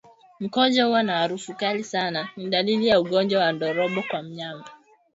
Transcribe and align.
Mkojo 0.39 0.85
kuwa 0.87 1.03
na 1.03 1.17
harufu 1.17 1.53
kali 1.55 1.83
sana 1.83 2.29
ni 2.37 2.49
dalili 2.49 2.87
ya 2.87 2.99
ugonjwa 3.01 3.43
wa 3.43 3.51
ndorobo 3.51 4.03
kwa 4.09 4.23
mnyama 4.23 4.65